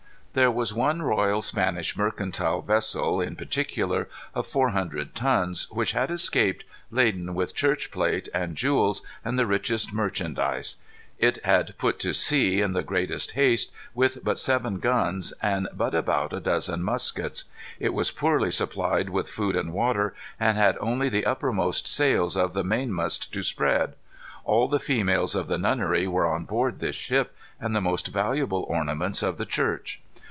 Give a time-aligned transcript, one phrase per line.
[0.33, 6.09] There was one royal Spanish mercantile vessel, in particular, of four hundred tons, which had
[6.09, 10.77] escaped, laden with church plate and jewels, and the richest merchandise.
[11.19, 15.93] It had put to sea in the greatest haste, with but seven guns and but
[15.93, 17.43] about a dozen muskets.
[17.77, 22.53] It was poorly supplied with food and water, and had only the uppermost sails of
[22.53, 23.95] the mainmast to spread.
[24.45, 28.65] All the females of the nunnery were on board this ship, with the most valuable
[28.69, 29.99] ornaments of the church.